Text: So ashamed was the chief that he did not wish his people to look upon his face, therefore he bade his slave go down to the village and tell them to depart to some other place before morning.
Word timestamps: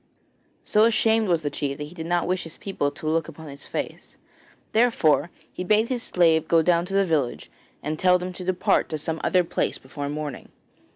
So 0.63 0.85
ashamed 0.85 1.27
was 1.27 1.43
the 1.43 1.51
chief 1.51 1.77
that 1.77 1.83
he 1.83 1.93
did 1.93 2.07
not 2.07 2.25
wish 2.25 2.41
his 2.41 2.57
people 2.57 2.89
to 2.89 3.05
look 3.07 3.27
upon 3.27 3.49
his 3.49 3.67
face, 3.67 4.17
therefore 4.71 5.29
he 5.53 5.63
bade 5.63 5.89
his 5.89 6.01
slave 6.01 6.47
go 6.47 6.63
down 6.63 6.85
to 6.85 6.95
the 6.95 7.05
village 7.05 7.51
and 7.83 7.99
tell 7.99 8.17
them 8.17 8.33
to 8.33 8.43
depart 8.43 8.89
to 8.89 8.97
some 8.97 9.21
other 9.23 9.43
place 9.43 9.77
before 9.77 10.09
morning. 10.09 10.49